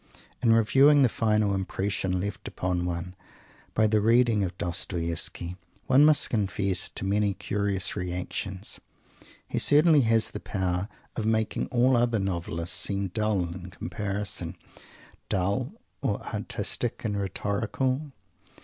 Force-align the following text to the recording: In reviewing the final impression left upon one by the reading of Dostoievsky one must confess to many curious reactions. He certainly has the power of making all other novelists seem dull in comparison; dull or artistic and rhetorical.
In 0.41 0.51
reviewing 0.51 1.03
the 1.03 1.09
final 1.09 1.53
impression 1.53 2.19
left 2.19 2.47
upon 2.47 2.87
one 2.87 3.15
by 3.75 3.85
the 3.85 4.01
reading 4.01 4.43
of 4.43 4.57
Dostoievsky 4.57 5.57
one 5.85 6.03
must 6.03 6.31
confess 6.31 6.89
to 6.89 7.05
many 7.05 7.35
curious 7.35 7.95
reactions. 7.95 8.79
He 9.47 9.59
certainly 9.59 10.01
has 10.01 10.31
the 10.31 10.39
power 10.39 10.89
of 11.15 11.27
making 11.27 11.67
all 11.67 11.95
other 11.95 12.17
novelists 12.17 12.77
seem 12.79 13.09
dull 13.09 13.43
in 13.43 13.69
comparison; 13.69 14.55
dull 15.29 15.71
or 16.01 16.19
artistic 16.33 17.05
and 17.05 17.15
rhetorical. 17.15 18.11